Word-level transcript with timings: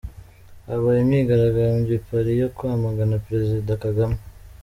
Habaye 0.67 0.99
imyigaragambyo 1.01 1.93
i 1.97 2.03
Paris 2.07 2.37
yo 2.41 2.47
kwamagana 2.55 3.21
Prezida 3.25 3.71
Kagame. 3.83 4.17